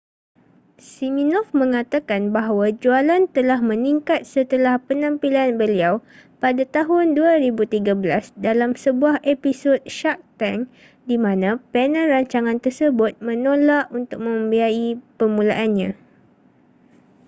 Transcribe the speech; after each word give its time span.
siminoff 0.91 1.47
mengatakan 1.61 2.23
bahawa 2.35 2.65
jualan 2.83 3.21
telah 3.35 3.59
meningkat 3.69 4.21
setelah 4.33 4.75
penampilan 4.87 5.49
beliau 5.61 5.93
pada 6.43 6.63
tahun 6.75 7.05
2013 7.19 8.01
dalam 8.47 8.71
sebuah 8.83 9.15
episod 9.35 9.77
shark 9.97 10.17
tank 10.41 10.59
di 11.09 11.15
mana 11.25 11.49
panel 11.73 12.05
rancangan 12.13 12.57
tersebut 12.65 13.11
menolak 13.27 13.85
untuk 13.97 14.19
membiayai 14.27 14.91
permulaannya 15.21 15.89